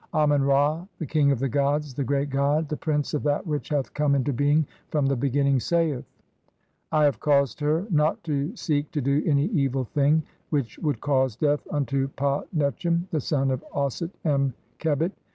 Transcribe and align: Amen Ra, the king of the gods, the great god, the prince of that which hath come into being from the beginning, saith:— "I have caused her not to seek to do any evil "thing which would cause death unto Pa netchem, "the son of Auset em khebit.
Amen 0.15 0.41
Ra, 0.41 0.83
the 0.97 1.05
king 1.05 1.31
of 1.31 1.37
the 1.37 1.47
gods, 1.47 1.93
the 1.93 2.03
great 2.03 2.31
god, 2.31 2.67
the 2.67 2.75
prince 2.75 3.13
of 3.13 3.21
that 3.21 3.45
which 3.45 3.69
hath 3.69 3.93
come 3.93 4.15
into 4.15 4.33
being 4.33 4.65
from 4.89 5.05
the 5.05 5.15
beginning, 5.15 5.59
saith:— 5.59 6.03
"I 6.91 7.03
have 7.03 7.19
caused 7.19 7.59
her 7.59 7.85
not 7.91 8.23
to 8.23 8.55
seek 8.55 8.89
to 8.93 9.01
do 9.01 9.21
any 9.27 9.45
evil 9.49 9.83
"thing 9.83 10.23
which 10.49 10.79
would 10.79 11.01
cause 11.01 11.35
death 11.35 11.67
unto 11.69 12.07
Pa 12.15 12.41
netchem, 12.51 13.07
"the 13.11 13.21
son 13.21 13.51
of 13.51 13.63
Auset 13.75 14.09
em 14.25 14.55
khebit. 14.79 15.11